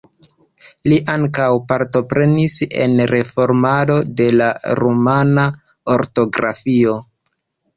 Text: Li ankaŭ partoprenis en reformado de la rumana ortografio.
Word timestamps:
Li 0.91 0.95
ankaŭ 1.15 1.49
partoprenis 1.71 2.55
en 2.85 2.97
reformado 3.11 3.99
de 4.23 4.31
la 4.41 4.49
rumana 4.81 5.45
ortografio. 5.99 6.99